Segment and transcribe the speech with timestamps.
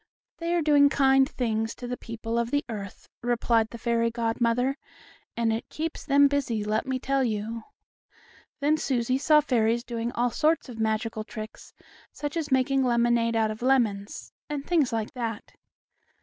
[0.39, 4.75] "They are doing kind things to the people of the earth," replied the fairy godmother,
[5.37, 7.61] "and it keeps them busy, let me tell you."
[8.61, 11.71] Then Susie saw fairies doing all sorts of magical tricks,
[12.11, 15.51] such as making lemonade out of lemons, and things like that.